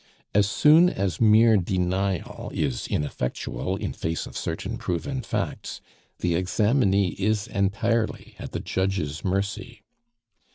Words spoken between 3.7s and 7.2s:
in face of certain proven facts, the examinee